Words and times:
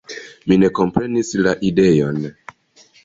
Mi 0.51 0.57
ne 0.61 0.69
komprenis 0.79 1.29
la 1.49 1.53
ideon. 1.71 2.19